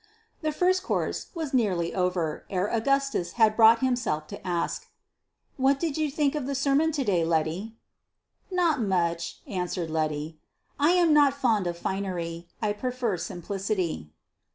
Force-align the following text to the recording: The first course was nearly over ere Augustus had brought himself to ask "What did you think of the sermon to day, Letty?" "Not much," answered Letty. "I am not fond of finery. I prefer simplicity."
The 0.41 0.51
first 0.51 0.81
course 0.81 1.27
was 1.35 1.53
nearly 1.53 1.93
over 1.93 2.47
ere 2.49 2.65
Augustus 2.71 3.33
had 3.33 3.55
brought 3.55 3.81
himself 3.81 4.25
to 4.29 4.47
ask 4.47 4.87
"What 5.57 5.79
did 5.79 5.95
you 5.95 6.09
think 6.09 6.33
of 6.33 6.47
the 6.47 6.55
sermon 6.55 6.91
to 6.93 7.03
day, 7.03 7.23
Letty?" 7.23 7.77
"Not 8.49 8.81
much," 8.81 9.41
answered 9.45 9.91
Letty. 9.91 10.39
"I 10.79 10.93
am 10.93 11.13
not 11.13 11.35
fond 11.35 11.67
of 11.67 11.77
finery. 11.77 12.47
I 12.63 12.73
prefer 12.73 13.15
simplicity." 13.15 14.11